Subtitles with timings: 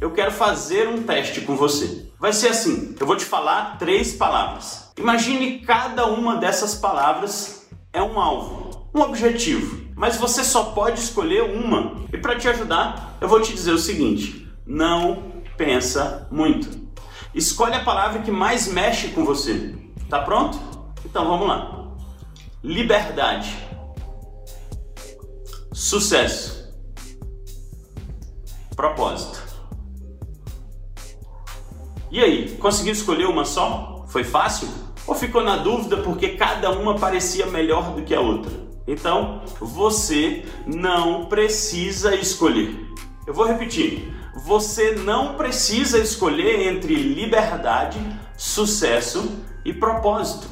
[0.00, 2.10] eu quero fazer um teste com você.
[2.18, 4.90] Vai ser assim: eu vou te falar três palavras.
[4.96, 11.42] Imagine cada uma dessas palavras é um alvo, um objetivo, mas você só pode escolher
[11.42, 12.04] uma.
[12.12, 16.90] E para te ajudar, eu vou te dizer o seguinte: não pensa muito.
[17.34, 19.74] Escolhe a palavra que mais mexe com você.
[20.08, 20.58] Tá pronto?
[21.04, 21.94] Então vamos lá.
[22.64, 23.56] Liberdade.
[25.72, 26.74] Sucesso.
[28.74, 29.49] Propósito.
[32.10, 34.04] E aí, conseguiu escolher uma só?
[34.08, 34.68] Foi fácil?
[35.06, 38.50] Ou ficou na dúvida porque cada uma parecia melhor do que a outra?
[38.84, 42.74] Então, você não precisa escolher.
[43.24, 44.12] Eu vou repetir.
[44.44, 47.98] Você não precisa escolher entre liberdade,
[48.36, 49.30] sucesso
[49.64, 50.48] e propósito.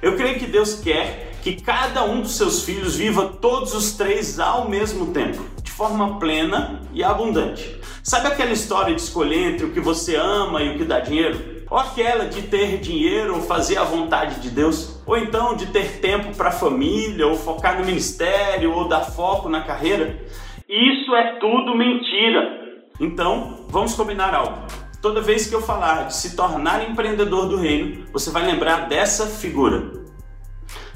[0.00, 4.38] Eu creio que Deus quer que cada um dos seus filhos viva todos os três
[4.40, 7.78] ao mesmo tempo, de forma plena e abundante.
[8.06, 11.64] Sabe aquela história de escolher entre o que você ama e o que dá dinheiro?
[11.68, 15.02] Ou aquela de ter dinheiro ou fazer a vontade de Deus?
[15.04, 19.48] Ou então de ter tempo para a família, ou focar no ministério, ou dar foco
[19.48, 20.24] na carreira?
[20.68, 22.84] Isso é tudo mentira.
[23.00, 24.56] Então, vamos combinar algo.
[25.02, 29.26] Toda vez que eu falar de se tornar empreendedor do reino, você vai lembrar dessa
[29.26, 29.82] figura: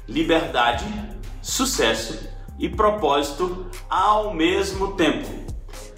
[0.06, 0.84] liberdade,
[1.42, 5.39] sucesso e propósito ao mesmo tempo.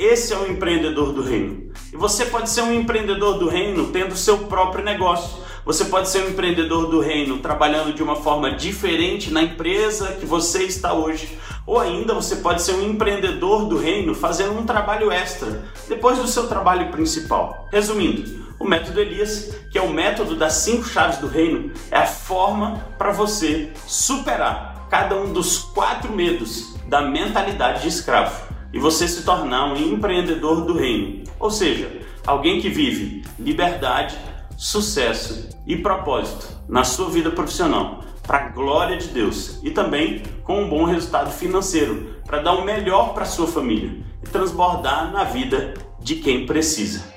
[0.03, 1.71] Esse é o empreendedor do reino.
[1.93, 5.41] E você pode ser um empreendedor do reino tendo seu próprio negócio.
[5.65, 10.27] Você pode ser um empreendedor do reino trabalhando de uma forma diferente na empresa que
[10.27, 11.39] você está hoje.
[11.65, 16.27] Ou ainda você pode ser um empreendedor do reino fazendo um trabalho extra depois do
[16.27, 17.69] seu trabalho principal.
[17.71, 22.07] Resumindo, o método Elias, que é o método das cinco chaves do reino, é a
[22.09, 29.07] forma para você superar cada um dos quatro medos da mentalidade de escravo e você
[29.07, 31.25] se tornar um empreendedor do reino.
[31.39, 31.91] Ou seja,
[32.27, 34.17] alguém que vive liberdade,
[34.57, 40.63] sucesso e propósito na sua vida profissional, para a glória de Deus e também com
[40.63, 45.75] um bom resultado financeiro, para dar o melhor para sua família e transbordar na vida
[46.01, 47.13] de quem precisa.